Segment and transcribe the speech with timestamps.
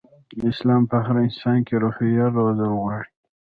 [0.49, 3.07] اسلام په هر انسان کې روحيه روزل غواړي.